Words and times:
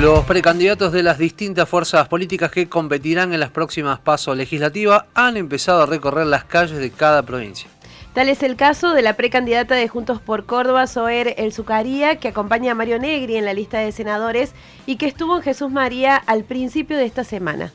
Los 0.00 0.26
precandidatos 0.26 0.92
de 0.92 1.02
las 1.02 1.16
distintas 1.16 1.66
fuerzas 1.66 2.06
políticas 2.06 2.50
que 2.50 2.68
competirán 2.68 3.32
en 3.32 3.40
las 3.40 3.48
próximas 3.48 3.98
pasos 3.98 4.36
legislativas 4.36 5.04
han 5.14 5.38
empezado 5.38 5.82
a 5.82 5.86
recorrer 5.86 6.26
las 6.26 6.44
calles 6.44 6.76
de 6.76 6.90
cada 6.90 7.22
provincia. 7.22 7.70
Tal 8.12 8.28
es 8.28 8.42
el 8.42 8.56
caso 8.56 8.92
de 8.92 9.00
la 9.00 9.14
precandidata 9.14 9.74
de 9.74 9.88
Juntos 9.88 10.20
por 10.20 10.44
Córdoba, 10.44 10.86
Soer 10.86 11.34
El 11.38 11.50
Zucaría, 11.50 12.16
que 12.16 12.28
acompaña 12.28 12.72
a 12.72 12.74
Mario 12.74 12.98
Negri 12.98 13.36
en 13.36 13.46
la 13.46 13.54
lista 13.54 13.78
de 13.78 13.90
senadores 13.90 14.52
y 14.84 14.96
que 14.96 15.06
estuvo 15.06 15.34
en 15.34 15.42
Jesús 15.42 15.70
María 15.72 16.16
al 16.16 16.44
principio 16.44 16.98
de 16.98 17.06
esta 17.06 17.24
semana. 17.24 17.72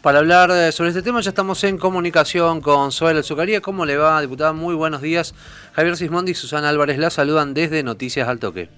Para 0.00 0.20
hablar 0.20 0.50
eh, 0.52 0.72
sobre 0.72 0.88
este 0.88 1.02
tema 1.02 1.20
ya 1.20 1.30
estamos 1.30 1.62
en 1.64 1.76
comunicación 1.76 2.62
con 2.62 2.92
Soel 2.92 3.18
El 3.18 3.24
Zucaría. 3.24 3.60
¿Cómo 3.60 3.84
le 3.84 3.98
va, 3.98 4.22
diputada? 4.22 4.54
Muy 4.54 4.74
buenos 4.74 5.02
días. 5.02 5.34
Javier 5.74 5.98
Sismondi 5.98 6.32
y 6.32 6.34
Susana 6.34 6.70
Álvarez 6.70 6.96
la 6.96 7.10
saludan 7.10 7.52
desde 7.52 7.82
Noticias 7.82 8.26
al 8.26 8.38
Toque. 8.38 8.70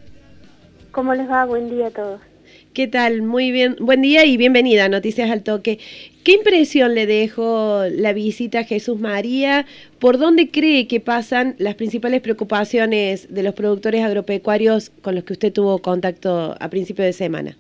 ¿Cómo 0.90 1.14
les 1.14 1.30
va? 1.30 1.44
Buen 1.44 1.70
día 1.70 1.86
a 1.86 1.90
todos. 1.90 2.33
¿Qué 2.74 2.88
tal? 2.88 3.22
Muy 3.22 3.52
bien. 3.52 3.76
Buen 3.78 4.02
día 4.02 4.24
y 4.24 4.36
bienvenida 4.36 4.86
a 4.86 4.88
Noticias 4.88 5.30
al 5.30 5.44
Toque. 5.44 5.78
¿Qué 6.24 6.32
impresión 6.32 6.96
le 6.96 7.06
dejó 7.06 7.84
la 7.88 8.12
visita 8.12 8.58
a 8.58 8.64
Jesús 8.64 8.98
María? 8.98 9.64
¿Por 10.00 10.18
dónde 10.18 10.50
cree 10.50 10.88
que 10.88 10.98
pasan 10.98 11.54
las 11.58 11.76
principales 11.76 12.20
preocupaciones 12.20 13.32
de 13.32 13.44
los 13.44 13.54
productores 13.54 14.02
agropecuarios 14.02 14.90
con 14.90 15.14
los 15.14 15.22
que 15.22 15.34
usted 15.34 15.52
tuvo 15.52 15.78
contacto 15.78 16.56
a 16.58 16.68
principio 16.68 17.04
de 17.04 17.12
semana? 17.12 17.56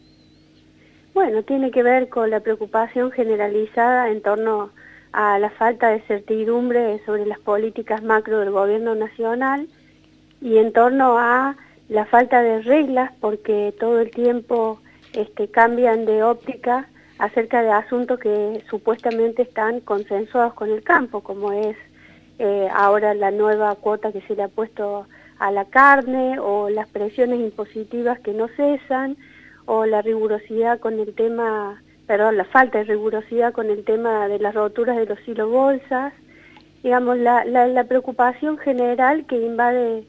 Bueno, 1.14 1.44
tiene 1.44 1.70
que 1.70 1.84
ver 1.84 2.08
con 2.08 2.30
la 2.30 2.40
preocupación 2.40 3.12
generalizada 3.12 4.10
en 4.10 4.20
torno 4.20 4.70
a 5.12 5.38
la 5.38 5.50
falta 5.50 5.90
de 5.90 6.00
certidumbre 6.08 7.00
sobre 7.06 7.24
las 7.24 7.38
políticas 7.38 8.02
macro 8.02 8.40
del 8.40 8.50
gobierno 8.50 8.96
nacional 8.96 9.68
y 10.40 10.56
en 10.56 10.72
torno 10.72 11.18
a 11.18 11.56
la 11.88 12.04
falta 12.06 12.42
de 12.42 12.62
reglas 12.62 13.12
porque 13.20 13.72
todo 13.78 14.00
el 14.00 14.10
tiempo 14.10 14.80
este, 15.14 15.48
cambian 15.48 16.04
de 16.04 16.22
óptica 16.22 16.88
acerca 17.18 17.62
de 17.62 17.70
asuntos 17.70 18.18
que 18.18 18.62
supuestamente 18.68 19.42
están 19.42 19.80
consensuados 19.80 20.54
con 20.54 20.70
el 20.70 20.82
campo, 20.82 21.20
como 21.20 21.52
es 21.52 21.76
eh, 22.38 22.68
ahora 22.74 23.14
la 23.14 23.30
nueva 23.30 23.74
cuota 23.76 24.12
que 24.12 24.20
se 24.22 24.34
le 24.34 24.42
ha 24.42 24.48
puesto 24.48 25.06
a 25.38 25.50
la 25.50 25.64
carne 25.66 26.38
o 26.38 26.68
las 26.68 26.88
presiones 26.88 27.40
impositivas 27.40 28.18
que 28.20 28.32
no 28.32 28.48
cesan 28.48 29.16
o 29.66 29.86
la 29.86 30.02
rigurosidad 30.02 30.80
con 30.80 30.98
el 30.98 31.14
tema, 31.14 31.82
perdón, 32.06 32.36
la 32.36 32.44
falta 32.44 32.78
de 32.78 32.84
rigurosidad 32.84 33.52
con 33.52 33.70
el 33.70 33.84
tema 33.84 34.28
de 34.28 34.38
las 34.38 34.54
roturas 34.54 34.96
de 34.96 35.06
los 35.06 35.18
silos 35.20 35.50
bolsas, 35.50 36.12
digamos, 36.82 37.18
la, 37.18 37.44
la, 37.44 37.66
la 37.66 37.84
preocupación 37.84 38.58
general 38.58 39.26
que 39.26 39.36
invade 39.36 40.04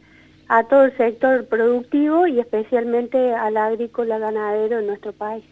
a 0.47 0.63
todo 0.67 0.85
el 0.85 0.97
sector 0.97 1.45
productivo 1.45 2.27
y 2.27 2.39
especialmente 2.39 3.33
al 3.33 3.57
agrícola 3.57 4.19
ganadero 4.19 4.79
en 4.79 4.87
nuestro 4.87 5.13
país. 5.13 5.43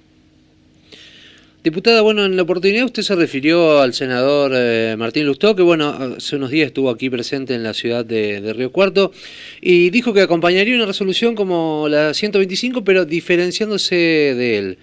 Diputada, 1.64 2.02
bueno, 2.02 2.26
en 2.26 2.36
la 2.36 2.42
oportunidad 2.42 2.84
usted 2.84 3.04
se 3.04 3.16
refirió 3.16 3.80
al 3.80 3.94
senador 3.94 4.52
eh, 4.54 4.96
Martín 4.98 5.26
Lustó, 5.26 5.56
que 5.56 5.62
bueno, 5.62 5.88
hace 6.18 6.36
unos 6.36 6.50
días 6.50 6.68
estuvo 6.68 6.90
aquí 6.90 7.10
presente 7.10 7.56
en 7.56 7.64
la 7.64 7.74
ciudad 7.74 8.04
de, 8.04 8.52
Río 8.54 8.70
Cuarto, 8.74 9.14
y 9.62 9.90
dijo 9.90 10.14
que 10.14 10.20
acompañaría 10.20 10.76
una 10.76 10.86
resolución 10.86 11.36
como 11.36 11.88
la 11.88 12.14
125, 12.14 12.84
pero 12.84 13.06
diferenciándose 13.06 13.96
de 13.96 14.58
él. 14.58 14.78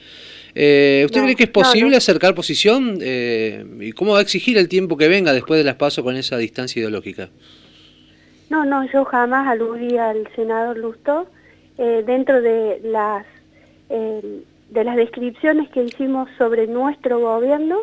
Eh, 0.54 1.02
¿Usted 1.04 1.22
cree 1.22 1.36
que 1.36 1.44
es 1.44 1.50
posible 1.50 1.98
acercar 1.98 2.34
posición? 2.34 2.98
Eh, 3.02 3.62
¿Y 3.80 3.92
cómo 3.92 4.12
va 4.12 4.20
a 4.20 4.22
exigir 4.22 4.56
el 4.56 4.70
tiempo 4.70 4.96
que 4.96 5.06
venga 5.06 5.34
después 5.34 5.58
de 5.58 5.64
las 5.64 5.76
pasos 5.76 6.02
con 6.02 6.16
esa 6.16 6.38
distancia 6.38 6.80
ideológica? 6.80 7.28
No, 8.50 8.64
no, 8.64 8.84
yo 8.84 9.04
jamás 9.04 9.46
aludí 9.46 9.96
al 9.96 10.28
senador 10.34 10.76
Lustó. 10.76 11.26
Eh, 11.78 12.02
dentro 12.04 12.42
de 12.42 12.78
las, 12.84 13.24
eh, 13.88 14.42
de 14.68 14.84
las 14.84 14.96
descripciones 14.96 15.70
que 15.70 15.84
hicimos 15.84 16.28
sobre 16.36 16.66
nuestro 16.66 17.20
gobierno, 17.20 17.78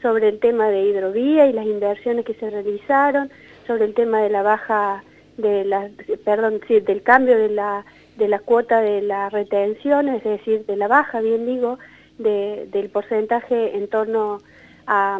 sobre 0.00 0.28
el 0.28 0.38
tema 0.38 0.68
de 0.68 0.82
hidrovía 0.82 1.46
y 1.46 1.52
las 1.52 1.66
inversiones 1.66 2.24
que 2.24 2.34
se 2.34 2.48
realizaron, 2.48 3.28
sobre 3.66 3.86
el 3.86 3.94
tema 3.94 4.20
de 4.20 4.30
la 4.30 4.42
baja, 4.42 5.02
de 5.36 5.64
la, 5.64 5.90
perdón, 6.24 6.60
sí, 6.68 6.78
del 6.78 7.02
cambio 7.02 7.36
de 7.36 7.48
la, 7.48 7.84
de 8.18 8.28
la 8.28 8.38
cuota 8.38 8.80
de 8.80 9.02
la 9.02 9.30
retención, 9.30 10.08
es 10.08 10.22
decir, 10.22 10.64
de 10.66 10.76
la 10.76 10.86
baja, 10.86 11.20
bien 11.20 11.44
digo, 11.44 11.80
de, 12.18 12.68
del 12.70 12.88
porcentaje 12.88 13.76
en 13.76 13.88
torno 13.88 14.38
a, 14.86 15.18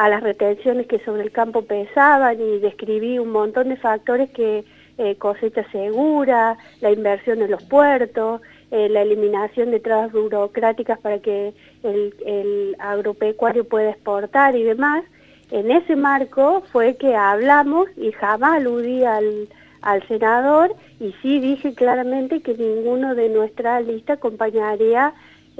a 0.00 0.08
las 0.08 0.22
retenciones 0.22 0.86
que 0.86 0.98
sobre 1.00 1.24
el 1.24 1.30
campo 1.30 1.60
pesaban 1.60 2.40
y 2.40 2.58
describí 2.58 3.18
un 3.18 3.32
montón 3.32 3.68
de 3.68 3.76
factores 3.76 4.30
que 4.30 4.64
eh, 4.96 5.16
cosecha 5.16 5.62
segura, 5.70 6.56
la 6.80 6.90
inversión 6.90 7.42
en 7.42 7.50
los 7.50 7.62
puertos, 7.64 8.40
eh, 8.70 8.88
la 8.88 9.02
eliminación 9.02 9.70
de 9.70 9.78
trabas 9.78 10.10
burocráticas 10.10 10.98
para 11.00 11.18
que 11.18 11.52
el, 11.82 12.76
agropecuario 12.78 13.68
pueda 13.68 13.90
exportar 13.90 14.56
y 14.56 14.62
demás. 14.62 15.04
En 15.50 15.70
ese 15.70 15.96
marco 15.96 16.62
fue 16.72 16.96
que 16.96 17.14
hablamos 17.14 17.86
y 17.98 18.10
jamás 18.12 18.54
aludí 18.54 19.04
al, 19.04 19.48
al 19.82 20.08
senador 20.08 20.74
y 20.98 21.14
sí 21.20 21.40
dije 21.40 21.74
claramente 21.74 22.40
que 22.40 22.54
ninguno 22.54 23.14
de 23.14 23.28
nuestra 23.28 23.82
lista 23.82 24.14
acompañaría 24.14 25.12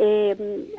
eh, 0.03 0.35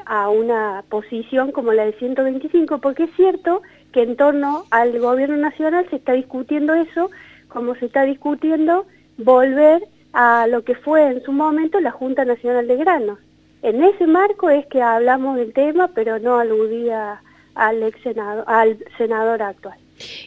a 0.07 0.29
una 0.29 0.83
posición 0.89 1.51
como 1.51 1.73
la 1.73 1.85
de 1.85 1.93
125, 1.93 2.79
porque 2.79 3.03
es 3.03 3.11
cierto 3.15 3.61
que 3.93 4.01
en 4.01 4.15
torno 4.15 4.65
al 4.71 4.99
gobierno 4.99 5.37
nacional 5.37 5.85
se 5.91 5.97
está 5.97 6.13
discutiendo 6.13 6.73
eso, 6.73 7.11
como 7.47 7.75
se 7.75 7.85
está 7.85 8.01
discutiendo 8.01 8.87
volver 9.19 9.83
a 10.13 10.47
lo 10.47 10.63
que 10.63 10.73
fue 10.73 11.05
en 11.05 11.21
su 11.21 11.33
momento 11.33 11.79
la 11.79 11.91
Junta 11.91 12.25
Nacional 12.25 12.67
de 12.67 12.77
Granos. 12.77 13.19
En 13.61 13.83
ese 13.83 14.07
marco 14.07 14.49
es 14.49 14.65
que 14.65 14.81
hablamos 14.81 15.37
del 15.37 15.53
tema, 15.53 15.89
pero 15.89 16.17
no 16.17 16.39
aludía 16.39 17.21
al, 17.53 17.83
ex 17.83 18.01
senador, 18.01 18.43
al 18.47 18.79
senador 18.97 19.43
actual. 19.43 19.77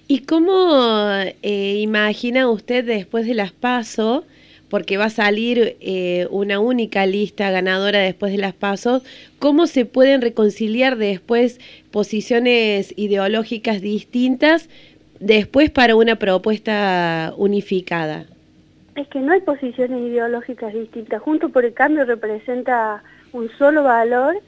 ¿Y 0.07 0.21
cómo 0.21 1.09
eh, 1.43 1.79
imagina 1.81 2.49
usted 2.49 2.85
después 2.85 3.27
de 3.27 3.35
las 3.35 3.51
PASO 3.51 4.23
porque 4.75 4.97
va 4.97 5.05
a 5.05 5.11
salir 5.11 5.77
eh, 5.81 6.27
una 6.31 6.59
única 6.59 7.07
lista 7.07 7.49
ganadora 7.53 8.01
después 8.01 8.33
de 8.33 8.39
las 8.39 8.55
pasos, 8.55 9.05
¿cómo 9.39 9.69
se 9.69 9.85
pueden 9.85 10.21
reconciliar 10.21 10.97
después 10.97 11.61
posiciones 11.93 12.93
ideológicas 12.97 13.81
distintas 13.81 14.69
después 15.21 15.71
para 15.71 15.95
una 15.95 16.17
propuesta 16.17 17.35
unificada? 17.37 18.27
Es 18.97 19.07
que 19.07 19.21
no 19.21 19.35
hay 19.35 19.43
posiciones 19.43 20.11
ideológicas 20.11 20.75
distintas. 20.75 21.23
Junto 21.23 21.51
por 21.51 21.65
el 21.65 21.73
Cambio 21.73 22.05
representa 22.05 23.05
un 23.33 23.51
solo 23.57 23.85
valor, 23.85 24.41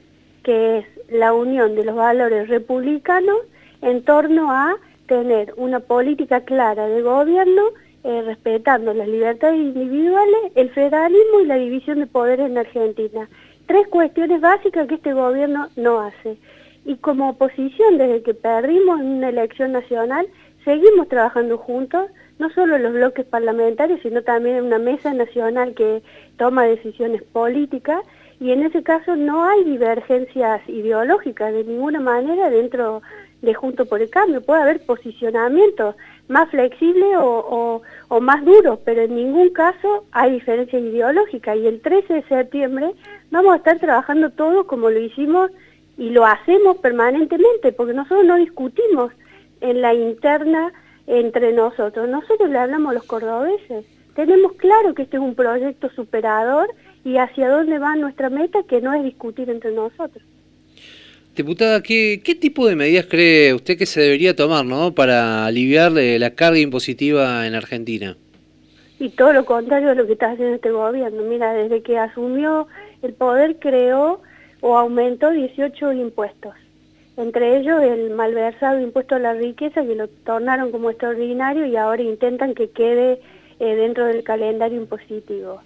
que 0.43 0.79
es 0.79 0.85
la 1.09 1.31
unión 1.31 1.73
de 1.73 1.85
los 1.85 1.95
valores 1.95 2.49
republicanos 2.49 3.37
en 3.81 4.03
torno 4.03 4.51
a 4.51 4.75
tener 5.07 5.53
una 5.55 5.79
política 5.79 6.41
clara 6.41 6.85
de 6.89 7.01
gobierno 7.01 7.61
eh, 8.07 8.21
respetando 8.21 8.93
las 8.93 9.05
libertades 9.05 9.59
individuales, 9.59 10.53
el 10.55 10.69
federalismo 10.69 11.41
y 11.41 11.45
la 11.45 11.57
división 11.57 11.99
de 11.99 12.07
poderes 12.07 12.49
en 12.49 12.57
Argentina. 12.57 13.27
Tres 13.65 13.85
cuestiones 13.89 14.39
básicas 14.39 14.87
que 14.87 14.95
este 14.95 15.11
gobierno 15.11 15.67
no 15.75 15.99
hace. 15.99 16.37
Y 16.85 16.95
como 16.95 17.31
oposición, 17.31 17.97
desde 17.97 18.23
que 18.23 18.33
perdimos 18.33 19.01
una 19.01 19.27
elección 19.27 19.73
nacional, 19.73 20.25
seguimos 20.63 21.09
trabajando 21.09 21.57
juntos, 21.57 22.09
no 22.39 22.49
solo 22.51 22.77
en 22.77 22.83
los 22.83 22.93
bloques 22.93 23.25
parlamentarios, 23.25 23.99
sino 24.01 24.21
también 24.21 24.55
en 24.55 24.65
una 24.67 24.79
mesa 24.79 25.13
nacional 25.13 25.73
que 25.73 26.01
toma 26.37 26.63
decisiones 26.63 27.23
políticas, 27.23 28.01
y 28.39 28.51
en 28.51 28.63
ese 28.63 28.83
caso 28.83 29.17
no 29.17 29.43
hay 29.43 29.65
divergencias 29.65 30.61
ideológicas 30.69 31.51
de 31.51 31.65
ninguna 31.65 31.99
manera 31.99 32.49
dentro 32.49 33.01
de 33.01 33.01
Junto 33.55 33.85
por 33.85 34.01
el 34.01 34.09
Cambio. 34.09 34.41
Puede 34.41 34.61
haber 34.61 34.85
posicionamientos 34.85 35.95
más 36.27 36.49
flexibles 36.49 37.15
o, 37.17 37.81
más 38.19 38.43
duros, 38.43 38.79
pero 38.83 39.01
en 39.01 39.15
ningún 39.15 39.49
caso 39.49 40.05
hay 40.11 40.31
diferencias 40.33 40.81
ideológicas. 40.81 41.57
Y 41.57 41.67
el 41.67 41.81
13 41.81 42.13
de 42.15 42.23
septiembre 42.23 42.91
vamos 43.31 43.53
a 43.53 43.57
estar 43.57 43.79
trabajando 43.79 44.31
todo 44.31 44.67
como 44.67 44.89
lo 44.89 44.99
hicimos 44.99 45.51
y 45.97 46.09
lo 46.09 46.25
hacemos 46.25 46.77
permanentemente, 46.77 47.71
porque 47.71 47.93
nosotros 47.93 48.25
no 48.25 48.35
discutimos 48.35 49.11
en 49.61 49.81
la 49.81 49.93
interna 49.93 50.73
entre 51.07 51.53
nosotros. 51.53 52.09
Nosotros 52.09 52.49
le 52.49 52.59
hablamos 52.59 52.91
a 52.91 52.95
los 52.95 53.03
cordobeses. 53.05 53.85
Tenemos 54.15 54.53
claro 54.53 54.93
que 54.93 55.03
este 55.03 55.17
es 55.17 55.23
un 55.23 55.35
proyecto 55.35 55.89
superador 55.91 56.67
y 57.03 57.17
hacia 57.17 57.49
dónde 57.49 57.79
va 57.79 57.95
nuestra 57.95 58.29
meta, 58.29 58.63
que 58.63 58.81
no 58.81 58.93
es 58.93 59.03
discutir 59.03 59.49
entre 59.49 59.71
nosotros. 59.71 60.23
Diputada, 61.37 61.83
¿qué, 61.83 62.19
¿qué, 62.23 62.33
tipo 62.33 62.67
de 62.67 62.75
medidas 62.75 63.05
cree 63.05 63.53
usted 63.53 63.77
que 63.77 63.85
se 63.85 64.01
debería 64.01 64.35
tomar 64.35 64.65
¿no? 64.65 64.95
para 64.95 65.45
aliviar 65.45 65.91
la 65.91 66.31
carga 66.31 66.57
impositiva 66.57 67.45
en 67.45 67.53
Argentina? 67.53 68.17
Y 68.99 69.09
todo 69.09 69.33
lo 69.33 69.45
contrario 69.45 69.89
de 69.89 69.95
lo 69.95 70.07
que 70.07 70.13
está 70.13 70.31
haciendo 70.31 70.55
este 70.55 70.71
gobierno. 70.71 71.21
Mira, 71.21 71.53
desde 71.53 71.83
que 71.83 71.99
asumió 71.99 72.67
el 73.03 73.13
poder 73.13 73.57
creó 73.59 74.19
o 74.61 74.77
aumentó 74.79 75.29
18 75.29 75.93
impuestos. 75.93 76.55
Entre 77.17 77.59
ellos 77.59 77.83
el 77.83 78.09
malversado 78.09 78.81
impuesto 78.81 79.13
a 79.13 79.19
la 79.19 79.33
riqueza 79.33 79.85
que 79.85 79.93
lo 79.93 80.07
tornaron 80.07 80.71
como 80.71 80.89
extraordinario 80.89 81.67
y 81.67 81.75
ahora 81.75 82.01
intentan 82.01 82.55
que 82.55 82.71
quede 82.71 83.19
eh, 83.59 83.75
dentro 83.75 84.05
del 84.05 84.23
calendario 84.23 84.81
impositivo. 84.81 85.61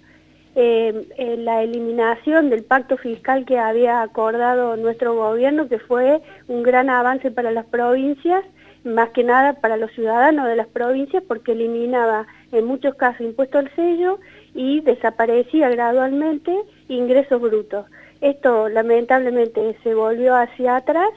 Eh, 0.54 1.36
la 1.38 1.62
eliminación 1.62 2.50
del 2.50 2.62
pacto 2.62 2.96
fiscal 2.98 3.46
que 3.46 3.58
había 3.58 4.02
acordado 4.02 4.76
nuestro 4.76 5.14
gobierno, 5.14 5.68
que 5.68 5.78
fue 5.78 6.20
un 6.48 6.62
gran 6.62 6.90
avance 6.90 7.30
para 7.30 7.50
las 7.50 7.64
provincias, 7.66 8.44
más 8.84 9.10
que 9.10 9.24
nada 9.24 9.54
para 9.54 9.76
los 9.76 9.92
ciudadanos 9.92 10.46
de 10.46 10.56
las 10.56 10.66
provincias, 10.66 11.22
porque 11.26 11.52
eliminaba 11.52 12.26
en 12.50 12.66
muchos 12.66 12.94
casos 12.96 13.22
impuesto 13.22 13.58
al 13.58 13.74
sello 13.74 14.18
y 14.54 14.80
desaparecía 14.80 15.70
gradualmente 15.70 16.54
ingresos 16.88 17.40
brutos. 17.40 17.86
Esto 18.20 18.68
lamentablemente 18.68 19.76
se 19.82 19.94
volvió 19.94 20.34
hacia 20.36 20.76
atrás 20.76 21.10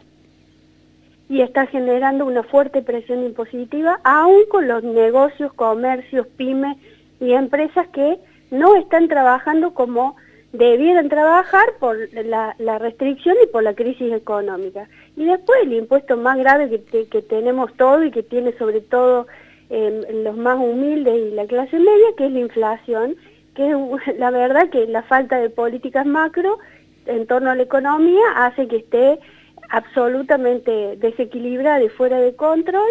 y 1.28 1.42
está 1.42 1.66
generando 1.68 2.26
una 2.26 2.44
fuerte 2.44 2.82
presión 2.82 3.24
impositiva, 3.24 4.00
aún 4.04 4.42
con 4.50 4.68
los 4.68 4.84
negocios, 4.84 5.52
comercios, 5.54 6.28
pymes 6.38 6.78
y 7.20 7.34
empresas 7.34 7.88
que 7.90 8.18
no 8.60 8.76
están 8.76 9.08
trabajando 9.08 9.74
como 9.74 10.16
debieran 10.54 11.10
trabajar 11.10 11.74
por 11.80 11.98
la, 12.14 12.56
restricción 12.80 13.36
y 13.44 13.48
por 13.48 13.64
la 13.64 13.74
crisis 13.74 14.14
económica. 14.14 14.88
Y 15.16 15.26
después 15.26 15.60
el 15.64 15.74
impuesto 15.74 16.18
más 16.18 16.38
grave 16.38 16.82
que, 16.92 17.22
tenemos 17.22 17.74
todo 17.76 18.04
y 18.04 18.12
que 18.12 18.24
tiene 18.24 18.54
sobre 18.58 18.82
todo 18.82 19.28
em, 19.70 20.24
los 20.24 20.38
más 20.38 20.58
humildes 20.58 21.16
y 21.16 21.32
la 21.32 21.46
clase 21.46 21.78
media, 21.78 22.08
que 22.18 22.28
es 22.28 22.32
la 22.32 22.40
inflación, 22.40 23.16
que 23.56 23.70
es 23.70 24.18
la 24.18 24.32
verdad 24.32 24.70
que 24.70 24.88
la 24.88 25.04
falta 25.04 25.38
de 25.38 25.50
políticas 25.50 26.06
macro 26.06 26.60
en 27.06 27.28
torno 27.28 27.52
a 27.52 27.56
la 27.56 27.64
economía 27.64 28.24
hace 28.36 28.68
que 28.68 28.78
esté 28.78 29.20
absolutamente 29.70 30.96
desequilibrada 30.98 31.84
y 31.84 31.90
fuera 31.90 32.20
de 32.20 32.36
control 32.36 32.90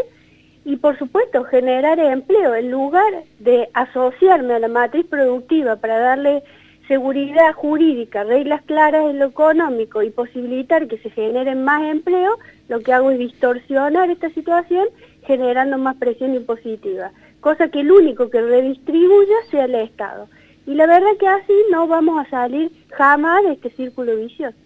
y 0.64 0.76
por 0.76 0.98
supuesto 0.98 1.44
generar 1.44 1.98
empleo 1.98 2.54
en 2.54 2.70
lugar 2.70 3.24
de 3.38 3.68
asociarme 3.74 4.54
a 4.54 4.58
la 4.58 4.68
matriz 4.68 5.06
productiva 5.06 5.76
para 5.76 5.98
darle 5.98 6.42
seguridad 6.88 7.52
jurídica, 7.54 8.24
reglas 8.24 8.62
claras 8.62 9.06
en 9.06 9.18
lo 9.18 9.26
económico 9.26 10.02
y 10.02 10.10
posibilitar 10.10 10.86
que 10.86 10.98
se 10.98 11.10
generen 11.10 11.64
más 11.64 11.82
empleo, 11.82 12.38
lo 12.68 12.80
que 12.80 12.92
hago 12.92 13.10
es 13.10 13.18
distorsionar 13.18 14.10
esta 14.10 14.30
situación 14.30 14.88
generando 15.26 15.78
más 15.78 15.96
presión 15.96 16.34
impositiva, 16.34 17.12
cosa 17.40 17.68
que 17.68 17.80
el 17.80 17.90
único 17.90 18.28
que 18.28 18.40
redistribuya 18.40 19.36
sea 19.50 19.64
el 19.64 19.74
Estado. 19.74 20.28
Y 20.66 20.74
la 20.74 20.86
verdad 20.86 21.16
que 21.18 21.28
así 21.28 21.52
no 21.70 21.86
vamos 21.86 22.24
a 22.24 22.30
salir 22.30 22.70
jamás 22.90 23.42
de 23.44 23.52
este 23.52 23.70
círculo 23.70 24.16
vicioso. 24.16 24.56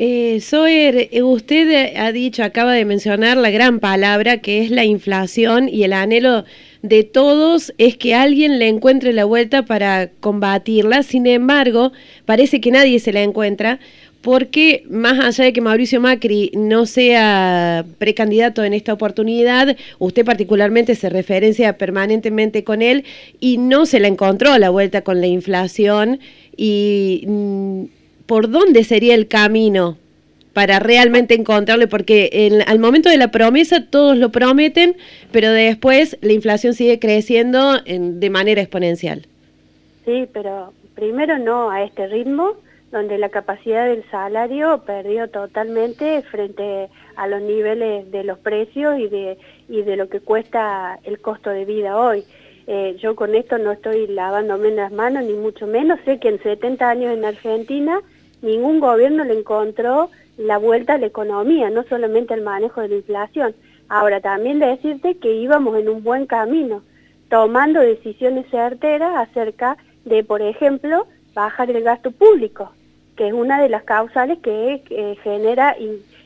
Eh, 0.00 0.38
Soer, 0.40 1.08
eh, 1.10 1.24
usted 1.24 1.96
ha 1.96 2.12
dicho, 2.12 2.44
acaba 2.44 2.72
de 2.72 2.84
mencionar 2.84 3.36
la 3.36 3.50
gran 3.50 3.80
palabra 3.80 4.38
que 4.38 4.62
es 4.62 4.70
la 4.70 4.84
inflación 4.84 5.68
y 5.68 5.82
el 5.82 5.92
anhelo 5.92 6.44
de 6.82 7.02
todos 7.02 7.74
es 7.78 7.96
que 7.96 8.14
alguien 8.14 8.60
le 8.60 8.68
encuentre 8.68 9.12
la 9.12 9.24
vuelta 9.24 9.64
para 9.64 10.08
combatirla. 10.20 11.02
Sin 11.02 11.26
embargo, 11.26 11.90
parece 12.26 12.60
que 12.60 12.70
nadie 12.70 13.00
se 13.00 13.12
la 13.12 13.22
encuentra 13.22 13.80
porque 14.22 14.84
más 14.88 15.18
allá 15.18 15.46
de 15.46 15.52
que 15.52 15.60
Mauricio 15.60 16.00
Macri 16.00 16.52
no 16.54 16.86
sea 16.86 17.84
precandidato 17.98 18.62
en 18.62 18.74
esta 18.74 18.92
oportunidad, 18.92 19.76
usted 19.98 20.24
particularmente 20.24 20.94
se 20.94 21.08
referencia 21.08 21.76
permanentemente 21.76 22.62
con 22.62 22.82
él 22.82 23.04
y 23.40 23.58
no 23.58 23.84
se 23.84 23.98
la 23.98 24.06
encontró 24.06 24.56
la 24.58 24.70
vuelta 24.70 25.02
con 25.02 25.20
la 25.20 25.26
inflación 25.26 26.20
y 26.56 27.24
mm, 27.26 27.97
por 28.28 28.50
dónde 28.50 28.84
sería 28.84 29.14
el 29.14 29.26
camino 29.26 29.96
para 30.52 30.80
realmente 30.80 31.34
encontrarle, 31.34 31.88
porque 31.88 32.62
al 32.66 32.78
momento 32.78 33.08
de 33.08 33.16
la 33.16 33.30
promesa 33.30 33.86
todos 33.88 34.18
lo 34.18 34.30
prometen, 34.30 34.96
pero 35.32 35.50
después 35.50 36.18
la 36.20 36.32
inflación 36.34 36.74
sigue 36.74 36.98
creciendo 36.98 37.78
de 37.78 38.30
manera 38.30 38.60
exponencial. 38.60 39.26
Sí, 40.04 40.28
pero 40.32 40.72
primero 40.94 41.38
no 41.38 41.70
a 41.70 41.84
este 41.84 42.06
ritmo, 42.06 42.56
donde 42.92 43.16
la 43.16 43.30
capacidad 43.30 43.86
del 43.86 44.04
salario 44.10 44.82
perdió 44.84 45.28
totalmente 45.28 46.22
frente 46.22 46.88
a 47.16 47.28
los 47.28 47.40
niveles 47.40 48.10
de 48.10 48.24
los 48.24 48.38
precios 48.38 48.98
y 48.98 49.08
de, 49.08 49.38
y 49.68 49.82
de 49.82 49.96
lo 49.96 50.08
que 50.08 50.20
cuesta 50.20 50.98
el 51.04 51.18
costo 51.20 51.50
de 51.50 51.64
vida 51.64 51.98
hoy. 51.98 52.24
Eh, 52.66 52.98
yo 53.00 53.16
con 53.16 53.34
esto 53.34 53.56
no 53.56 53.72
estoy 53.72 54.06
lavándome 54.08 54.70
las 54.72 54.92
manos, 54.92 55.24
ni 55.24 55.32
mucho 55.32 55.66
menos. 55.66 55.98
Sé 56.04 56.18
que 56.18 56.28
en 56.28 56.42
70 56.42 56.88
años 56.88 57.16
en 57.16 57.24
Argentina 57.24 58.02
ningún 58.42 58.80
gobierno 58.80 59.24
le 59.24 59.38
encontró 59.38 60.10
la 60.36 60.58
vuelta 60.58 60.94
a 60.94 60.98
la 60.98 61.06
economía, 61.06 61.70
no 61.70 61.84
solamente 61.84 62.34
al 62.34 62.42
manejo 62.42 62.80
de 62.80 62.88
la 62.88 62.96
inflación. 62.96 63.54
Ahora, 63.88 64.20
también 64.20 64.58
decirte 64.58 65.16
que 65.16 65.34
íbamos 65.34 65.76
en 65.78 65.88
un 65.88 66.02
buen 66.02 66.26
camino, 66.26 66.82
tomando 67.28 67.80
decisiones 67.80 68.46
certeras 68.50 69.16
acerca 69.16 69.76
de, 70.04 70.22
por 70.24 70.42
ejemplo, 70.42 71.06
bajar 71.34 71.70
el 71.70 71.82
gasto 71.82 72.10
público 72.10 72.72
que 73.18 73.26
es 73.26 73.32
una 73.32 73.60
de 73.60 73.68
las 73.68 73.82
causales 73.82 74.38
que 74.38 74.80
genera 75.24 75.76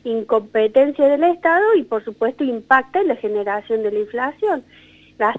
incompetencia 0.05 1.09
del 1.09 1.25
Estado 1.25 1.75
y 1.75 1.85
por 1.85 2.05
supuesto 2.05 2.45
impacta 2.45 3.01
en 3.01 3.09
la 3.09 3.17
generación 3.17 3.83
de 3.83 3.93
la 3.93 3.99
inflación. 4.01 4.63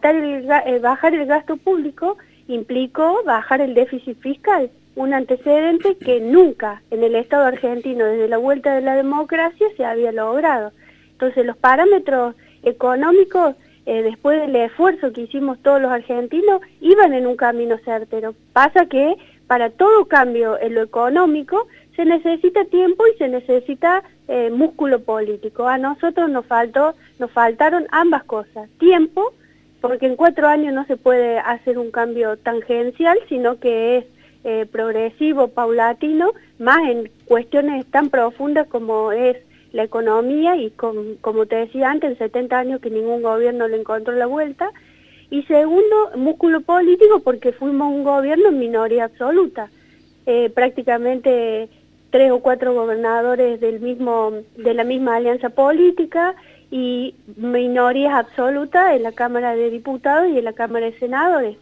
El, 0.01 0.49
eh, 0.49 0.79
bajar 0.79 1.13
el 1.13 1.27
gasto 1.27 1.55
público 1.57 2.17
implicó 2.47 3.21
bajar 3.23 3.61
el 3.61 3.75
déficit 3.75 4.19
fiscal, 4.19 4.71
un 4.95 5.13
antecedente 5.13 5.95
que 5.97 6.19
nunca 6.19 6.81
en 6.91 7.03
el 7.03 7.15
Estado 7.15 7.45
argentino 7.45 8.05
desde 8.05 8.27
la 8.27 8.37
vuelta 8.37 8.75
de 8.75 8.81
la 8.81 8.95
democracia 8.95 9.67
se 9.75 9.85
había 9.85 10.11
logrado. 10.11 10.71
Entonces 11.11 11.45
los 11.45 11.57
parámetros 11.57 12.35
económicos, 12.63 13.55
eh, 13.85 14.03
después 14.03 14.39
del 14.39 14.55
esfuerzo 14.55 15.11
que 15.11 15.21
hicimos 15.21 15.59
todos 15.61 15.81
los 15.81 15.91
argentinos, 15.91 16.61
iban 16.79 17.13
en 17.13 17.27
un 17.27 17.35
camino 17.35 17.77
certero. 17.83 18.35
Pasa 18.53 18.85
que 18.85 19.15
para 19.47 19.69
todo 19.69 20.05
cambio 20.05 20.59
en 20.59 20.75
lo 20.75 20.83
económico 20.83 21.67
se 21.95 22.05
necesita 22.05 22.65
tiempo 22.65 23.05
y 23.07 23.17
se 23.17 23.27
necesita 23.27 24.03
eh, 24.27 24.49
músculo 24.51 25.01
político. 25.03 25.67
A 25.67 25.77
nosotros 25.77 26.29
nos 26.29 26.45
faltó, 26.45 26.95
nos 27.19 27.31
faltaron 27.31 27.87
ambas 27.91 28.23
cosas. 28.23 28.69
Tiempo, 28.79 29.33
porque 29.81 30.05
en 30.05 30.15
cuatro 30.15 30.47
años 30.47 30.73
no 30.73 30.85
se 30.85 30.97
puede 30.97 31.39
hacer 31.39 31.77
un 31.77 31.91
cambio 31.91 32.37
tangencial, 32.37 33.17
sino 33.27 33.59
que 33.59 33.97
es 33.97 34.05
eh, 34.43 34.65
progresivo, 34.71 35.49
paulatino, 35.49 36.33
más 36.59 36.79
en 36.89 37.09
cuestiones 37.25 37.85
tan 37.87 38.09
profundas 38.09 38.67
como 38.67 39.11
es 39.11 39.37
la 39.71 39.83
economía 39.83 40.55
y 40.55 40.69
como 40.69 41.45
te 41.45 41.55
decía 41.55 41.89
antes, 41.89 42.11
en 42.11 42.17
70 42.17 42.59
años 42.59 42.81
que 42.81 42.89
ningún 42.89 43.23
gobierno 43.23 43.67
le 43.67 43.79
encontró 43.79 44.13
la 44.13 44.27
vuelta, 44.27 44.71
y 45.29 45.41
segundo, 45.43 46.11
músculo 46.15 46.61
político 46.61 47.21
porque 47.21 47.53
fuimos 47.53 47.91
un 47.91 48.03
gobierno 48.03 48.49
en 48.49 48.59
minoría 48.59 49.05
absoluta. 49.05 49.71
Eh, 50.27 50.51
prácticamente 50.51 51.69
tres 52.11 52.31
o 52.31 52.39
cuatro 52.39 52.75
gobernadores 52.75 53.59
del 53.59 53.79
mismo, 53.79 54.31
de 54.55 54.73
la 54.75 54.83
misma 54.83 55.15
alianza 55.15 55.49
política 55.49 56.35
y 56.69 57.15
minorías 57.35 58.13
absolutas 58.13 58.95
en 58.95 59.01
la 59.01 59.11
Cámara 59.11 59.55
de 59.55 59.71
Diputados 59.71 60.29
y 60.29 60.37
en 60.37 60.45
la 60.45 60.53
Cámara 60.53 60.85
de 60.85 60.99
Senadores, 60.99 61.57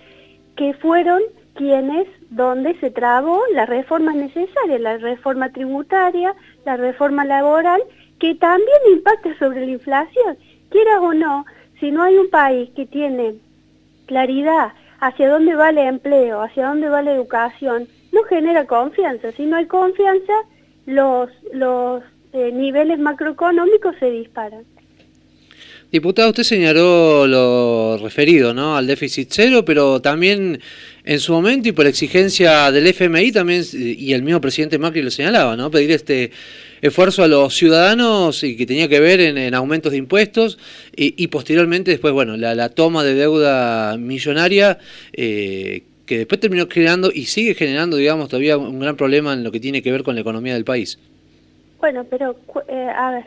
que 0.58 0.74
fueron 0.74 1.22
quienes, 1.55 2.08
donde 2.29 2.75
se 2.79 2.91
trabó 2.91 3.41
las 3.53 3.67
reformas 3.67 4.15
necesarias, 4.15 4.79
la 4.79 4.98
reforma 4.98 5.51
tributaria, 5.51 6.34
la 6.65 6.77
reforma 6.77 7.25
laboral, 7.25 7.81
que 8.20 8.36
también 8.36 8.77
impacta 8.93 9.38
sobre 9.39 9.65
la 9.65 9.72
inflación. 9.72 10.38
Quiera 10.70 11.01
o 11.01 11.13
no, 11.13 11.46
si 11.79 11.91
no 11.91 12.03
hay 12.03 12.15
un 12.15 12.29
país 12.29 12.70
que 12.75 12.86
tiene 12.86 13.36
claridad 14.05 14.74
hacia 15.00 15.29
dónde 15.29 15.55
va 15.55 15.72
el 15.72 15.79
empleo, 15.79 16.41
hacia 16.41 16.67
dónde 16.67 16.89
va 16.89 17.01
la 17.01 17.13
educación, 17.13 17.88
no 18.12 18.24
genera 18.24 18.65
confianza. 18.65 19.31
Si 19.31 19.46
no 19.46 19.58
hay 19.58 19.65
confianza, 19.65 20.34
los, 20.86 21.29
los 21.53 22.03
eh, 22.34 22.51
niveles 22.53 23.00
macroeconómicos 23.00 23.96
se 24.00 24.12
disparan. 24.12 24.63
Diputado, 25.91 26.29
usted 26.29 26.43
señaló 26.43 27.27
lo 27.27 27.98
referido 27.98 28.53
¿no? 28.53 28.77
al 28.77 28.88
déficit 28.88 29.27
cero, 29.29 29.65
pero 29.65 30.01
también 30.01 30.62
en 31.03 31.20
su 31.20 31.34
momento 31.34 31.70
y 31.70 31.72
por 31.72 31.88
exigencia 31.88 32.72
del 32.72 32.88
FMI 32.88 33.31
también, 33.31 33.63
y 33.74 34.13
el 34.13 34.24
mismo 34.24 34.41
presidente 34.41 34.77
Macri 34.77 35.01
lo 35.01 35.12
señalaba, 35.12 35.55
¿no? 35.55 35.72
pedir 35.72 35.91
este 35.91 36.31
esfuerzo 36.81 37.24
a 37.24 37.27
los 37.27 37.55
ciudadanos 37.55 38.43
y 38.43 38.58
que 38.58 38.65
tenía 38.65 38.88
que 38.88 39.00
ver 39.00 39.20
en, 39.20 39.53
aumentos 39.53 39.91
de 39.91 39.98
impuestos 39.98 40.58
y, 40.96 41.27
posteriormente 41.27 41.91
después, 41.91 42.13
bueno, 42.13 42.38
la, 42.38 42.70
toma 42.70 43.03
de 43.03 43.13
deuda 43.13 43.98
millonaria 43.98 44.79
eh, 45.13 45.84
que 46.05 46.17
después 46.20 46.41
terminó 46.41 46.67
generando 46.67 47.12
y 47.13 47.25
sigue 47.25 47.53
generando, 47.53 47.98
digamos, 47.98 48.29
todavía 48.29 48.58
un 48.58 48.79
gran 48.79 48.98
problema 48.98 49.34
en 49.34 49.43
lo 49.43 49.51
que 49.51 49.60
tiene 49.60 49.81
que 49.81 49.91
ver 49.91 50.03
con 50.03 50.15
la 50.15 50.22
economía 50.22 50.53
del 50.53 50.65
país. 50.65 51.00
Bueno, 51.79 52.05
pero 52.10 52.36
eh, 52.67 52.88
a 52.96 53.12
ver, 53.12 53.25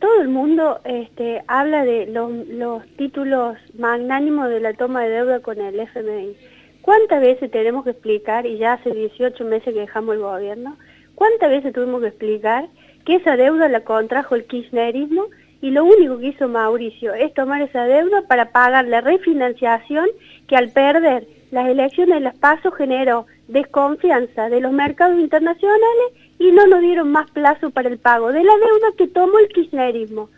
todo 0.00 0.20
el 0.20 0.28
mundo 0.28 0.80
este, 0.84 1.42
habla 1.46 1.84
de 1.84 2.06
los, 2.06 2.48
los 2.48 2.86
títulos 2.96 3.56
magnánimos 3.78 4.48
de 4.48 4.60
la 4.60 4.74
toma 4.74 5.04
de 5.04 5.10
deuda 5.10 5.40
con 5.40 5.60
el 5.60 5.78
FMI. 5.78 6.34
¿Cuántas 6.82 7.20
veces 7.20 7.50
tenemos 7.50 7.84
que 7.84 7.90
explicar, 7.90 8.44
y 8.44 8.58
ya 8.58 8.74
hace 8.74 8.90
18 8.90 9.44
meses 9.44 9.72
que 9.72 9.80
dejamos 9.80 10.16
el 10.16 10.20
gobierno, 10.20 10.76
cuántas 11.14 11.48
veces 11.48 11.72
tuvimos 11.72 12.00
que 12.00 12.08
explicar 12.08 12.68
que 13.04 13.16
esa 13.16 13.36
deuda 13.36 13.68
la 13.68 13.80
contrajo 13.80 14.34
el 14.34 14.44
kirchnerismo 14.44 15.26
y 15.60 15.70
lo 15.70 15.84
único 15.84 16.18
que 16.18 16.28
hizo 16.28 16.48
Mauricio 16.48 17.14
es 17.14 17.32
tomar 17.34 17.62
esa 17.62 17.84
deuda 17.84 18.22
para 18.26 18.50
pagar 18.50 18.86
la 18.86 19.00
refinanciación 19.00 20.08
que 20.48 20.56
al 20.56 20.70
perder 20.70 21.28
las 21.52 21.68
elecciones 21.68 22.20
las 22.20 22.36
PASO 22.36 22.72
generó 22.72 23.26
desconfianza 23.46 24.48
de 24.48 24.60
los 24.60 24.72
mercados 24.72 25.20
internacionales 25.20 26.12
y 26.40 26.50
no 26.50 26.66
nos 26.66 26.80
dieron 26.80 27.12
más 27.12 27.30
plazo 27.30 27.70
para 27.70 27.88
el 27.88 27.98
pago 27.98 28.32
de 28.32 28.42
la 28.42 28.54
deuda 28.54 28.96
que 28.98 29.06
tomó 29.06 29.38
el 29.38 29.48
kirchnerismo. 29.48 30.30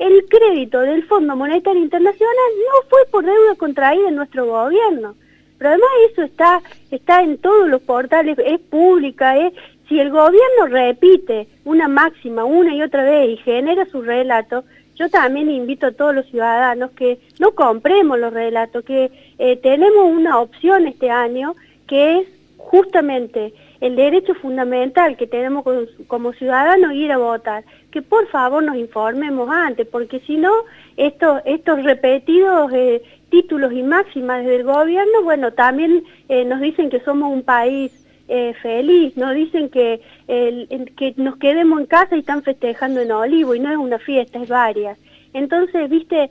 El 0.00 0.26
crédito 0.28 0.80
del 0.80 1.04
Fondo 1.04 1.36
Monetario 1.36 1.80
Internacional 1.80 2.50
no 2.58 2.88
fue 2.88 3.00
por 3.10 3.24
deuda 3.24 3.54
contraída 3.56 4.08
en 4.08 4.16
nuestro 4.16 4.46
gobierno. 4.46 5.14
Pero 5.62 5.74
además 5.74 5.90
eso 6.10 6.22
está, 6.22 6.60
está 6.90 7.22
en 7.22 7.38
todos 7.38 7.68
los 7.68 7.80
portales, 7.82 8.36
es 8.44 8.58
pública, 8.58 9.38
es, 9.38 9.52
si 9.88 10.00
el 10.00 10.10
gobierno 10.10 10.66
repite 10.66 11.46
una 11.64 11.86
máxima 11.86 12.44
una 12.44 12.74
y 12.74 12.82
otra 12.82 13.04
vez 13.04 13.30
y 13.30 13.36
genera 13.36 13.84
su 13.86 14.02
relato, 14.02 14.64
yo 14.96 15.08
también 15.08 15.48
invito 15.52 15.86
a 15.86 15.92
todos 15.92 16.16
los 16.16 16.26
ciudadanos 16.26 16.90
que 16.90 17.20
no 17.38 17.52
compremos 17.52 18.18
los 18.18 18.32
relatos, 18.32 18.84
que 18.84 19.12
eh, 19.38 19.56
tenemos 19.58 20.04
una 20.04 20.40
opción 20.40 20.88
este 20.88 21.10
año 21.10 21.54
que 21.86 22.18
es 22.18 22.26
justamente 22.56 23.54
el 23.82 23.96
derecho 23.96 24.34
fundamental 24.36 25.16
que 25.16 25.26
tenemos 25.26 25.64
como, 26.06 26.32
ciudadanos 26.34 26.94
ir 26.94 27.10
a 27.10 27.18
votar, 27.18 27.64
que 27.90 28.00
por 28.00 28.28
favor 28.28 28.62
nos 28.62 28.76
informemos 28.76 29.50
antes, 29.50 29.88
porque 29.88 30.20
si 30.20 30.36
no, 30.36 30.52
estos, 30.96 31.42
estos 31.44 31.82
repetidos 31.82 32.72
eh, 32.72 33.02
títulos 33.28 33.72
y 33.72 33.82
máximas 33.82 34.44
del 34.44 34.62
gobierno, 34.62 35.24
bueno, 35.24 35.52
también 35.52 36.04
eh, 36.28 36.44
nos 36.44 36.60
dicen 36.60 36.90
que 36.90 37.00
somos 37.00 37.32
un 37.32 37.42
país 37.42 37.90
eh, 38.28 38.54
feliz, 38.62 39.16
nos 39.16 39.34
dicen 39.34 39.68
que, 39.68 40.00
que 40.28 41.14
nos 41.16 41.36
quedemos 41.38 41.80
en 41.80 41.86
casa 41.86 42.14
y 42.14 42.20
están 42.20 42.44
festejando 42.44 43.00
en 43.00 43.10
Olivo, 43.10 43.52
y 43.56 43.58
no 43.58 43.72
es 43.72 43.78
una 43.78 43.98
fiesta, 43.98 44.40
es 44.40 44.48
varias. 44.48 44.96
Entonces, 45.34 45.90
viste, 45.90 46.30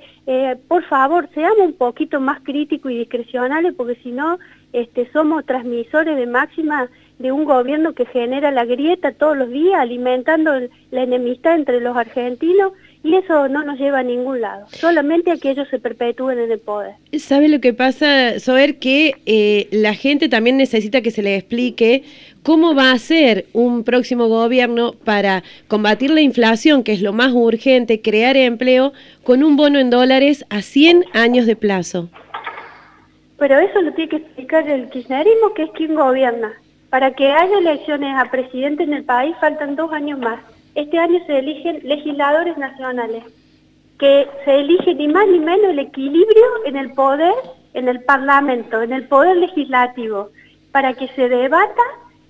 por 0.70 0.84
favor, 0.86 1.28
seamos 1.34 1.60
un 1.60 1.74
poquito 1.74 2.22
más 2.22 2.40
críticos 2.44 2.94
y 2.94 3.00
discrecionales, 3.00 3.74
porque 3.74 3.96
si 3.96 4.12
no, 4.12 4.38
este, 4.72 5.12
somos 5.12 5.46
transmisores 5.46 6.16
de 6.16 6.28
máxima 6.28 6.88
de 7.22 7.32
un 7.32 7.46
gobierno 7.46 7.94
que 7.94 8.06
genera 8.06 8.52
la 8.52 8.66
grieta 8.66 9.12
todos 9.12 9.38
los 9.38 9.50
días, 9.50 9.80
alimentando 9.80 10.52
la 10.92 11.04
enemistad 11.04 11.56
entre 11.56 11.80
los 11.80 11.96
argentinos 11.96 12.74
y 13.04 13.16
eso 13.16 13.48
no 13.48 13.64
nos 13.64 13.80
lleva 13.80 14.00
a 14.00 14.04
ningún 14.04 14.42
lado, 14.42 14.68
solamente 14.70 15.32
a 15.32 15.38
que 15.38 15.50
ellos 15.50 15.68
se 15.70 15.80
perpetúen 15.80 16.38
en 16.38 16.52
el 16.52 16.60
poder. 16.60 16.94
¿Sabe 17.18 17.50
lo 17.50 17.60
que 17.60 17.74
pasa, 17.74 18.40
Soer? 18.40 18.78
Que 18.78 19.16
eh, 19.26 19.68
la 19.72 19.96
gente 19.96 20.30
también 20.30 20.58
necesita 20.58 21.02
que 21.02 21.10
se 21.10 21.24
le 21.24 21.36
explique 21.36 22.04
cómo 22.44 22.76
va 22.76 22.92
a 22.92 23.00
ser 23.00 23.46
un 23.54 23.84
próximo 23.84 24.28
gobierno 24.28 24.94
para 25.04 25.44
combatir 25.68 26.12
la 26.12 26.22
inflación, 26.22 26.84
que 26.84 26.94
es 26.94 27.02
lo 27.02 27.12
más 27.12 27.32
urgente, 27.34 28.02
crear 28.02 28.38
empleo, 28.38 28.94
con 29.24 29.44
un 29.44 29.58
bono 29.58 29.80
en 29.80 29.90
dólares 29.90 30.46
a 30.50 30.62
100 30.62 31.06
años 31.14 31.48
de 31.48 31.56
plazo. 31.56 32.10
Pero 33.40 33.58
eso 33.58 33.82
lo 33.82 33.92
tiene 33.94 34.10
que 34.10 34.18
explicar 34.18 34.70
el 34.70 34.88
kirchnerismo, 34.90 35.56
que 35.56 35.64
es 35.64 35.72
quien 35.72 35.96
gobierna. 35.96 36.54
Para 36.92 37.12
que 37.16 37.32
haya 37.32 37.58
elecciones 37.58 38.16
a 38.16 38.30
presidente 38.30 38.84
en 38.84 38.94
el 38.94 39.04
país 39.04 39.36
faltan 39.40 39.76
dos 39.76 39.92
años 39.92 40.20
más 40.20 40.40
este 40.76 40.98
año 40.98 41.20
se 41.26 41.40
eligen 41.40 41.82
legisladores 41.84 42.58
nacionales, 42.58 43.24
que 44.00 44.28
se 44.46 44.60
elige 44.60 44.96
ni 44.96 45.08
más 45.10 45.28
ni 45.28 45.40
menos 45.40 45.72
el 45.72 45.80
equilibrio 45.80 46.46
en 46.66 46.78
el 46.78 46.94
poder, 46.94 47.34
en 47.74 47.90
el 47.90 48.04
Parlamento, 48.04 48.82
en 48.82 48.94
el 48.94 49.08
poder 49.08 49.36
legislativo, 49.38 50.30
para 50.72 50.94
que 50.94 51.10
se 51.10 51.28
debata 51.28 51.82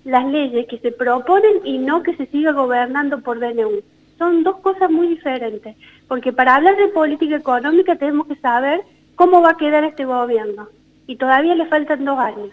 las 0.06 0.26
leyes 0.26 0.66
que 0.68 0.80
se 0.80 0.92
proponen 0.92 1.62
y 1.64 1.78
no 1.78 2.02
que 2.02 2.16
se 2.16 2.26
siga 2.28 2.52
gobernando 2.52 3.22
por 3.22 3.40
DNU. 3.40 3.82
Son 4.18 4.44
dos 4.44 4.58
cosas 4.58 4.90
muy 4.90 5.08
diferentes, 5.08 5.76
porque 6.08 6.34
para 6.34 6.56
hablar 6.56 6.76
de 6.78 6.88
política 6.88 7.36
económica 7.36 7.96
tenemos 7.96 8.26
que 8.26 8.36
saber 8.38 8.82
cómo 9.16 9.42
va 9.42 9.52
a 9.52 9.58
quedar 9.58 9.84
este 9.84 10.06
gobierno, 10.06 10.68
y 11.06 11.16
todavía 11.16 11.54
le 11.54 11.68
faltan 11.68 12.06
dos 12.06 12.18
años. 12.18 12.50